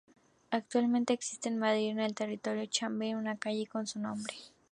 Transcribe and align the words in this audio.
Actualmente 0.49 1.13
existe 1.13 1.47
en 1.47 1.59
Madrid, 1.59 1.89
en 1.91 1.99
el 1.99 2.15
distrito 2.15 2.49
de 2.49 2.67
Chamberí, 2.67 3.13
una 3.13 3.37
calle 3.37 3.67
con 3.67 3.85
su 3.85 3.99
nombre. 3.99 4.33